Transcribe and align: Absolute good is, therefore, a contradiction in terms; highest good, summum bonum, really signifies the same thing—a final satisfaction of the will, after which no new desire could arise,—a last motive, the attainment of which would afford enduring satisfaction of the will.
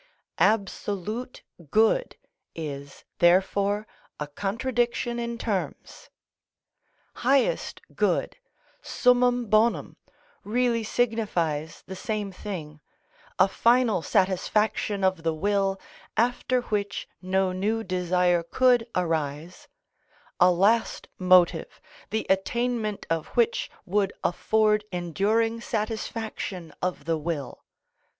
Absolute 0.39 1.43
good 1.69 2.15
is, 2.55 3.03
therefore, 3.19 3.85
a 4.19 4.25
contradiction 4.25 5.19
in 5.19 5.37
terms; 5.37 6.09
highest 7.17 7.81
good, 7.93 8.35
summum 8.81 9.45
bonum, 9.45 9.97
really 10.43 10.83
signifies 10.83 11.83
the 11.85 11.95
same 11.95 12.31
thing—a 12.31 13.47
final 13.47 14.01
satisfaction 14.01 15.03
of 15.03 15.21
the 15.21 15.35
will, 15.35 15.79
after 16.17 16.61
which 16.63 17.07
no 17.21 17.51
new 17.51 17.83
desire 17.83 18.41
could 18.41 18.87
arise,—a 18.95 20.51
last 20.51 21.09
motive, 21.19 21.79
the 22.09 22.25
attainment 22.27 23.05
of 23.11 23.27
which 23.37 23.69
would 23.85 24.11
afford 24.23 24.83
enduring 24.91 25.61
satisfaction 25.61 26.73
of 26.81 27.05
the 27.05 27.19
will. 27.19 27.63